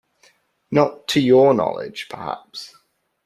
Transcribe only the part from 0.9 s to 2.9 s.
to your knowledge, perhaps?